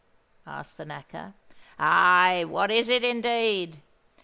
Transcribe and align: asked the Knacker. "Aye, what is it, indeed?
asked 0.47 0.77
the 0.77 0.83
Knacker. 0.83 1.33
"Aye, 1.77 2.43
what 2.47 2.71
is 2.71 2.89
it, 2.89 3.03
indeed? 3.03 3.81